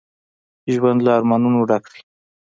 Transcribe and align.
ژوند 0.73 0.99
له 1.05 1.11
ارمانونو 1.17 1.59
ډک 1.69 1.83
دی 1.91 2.01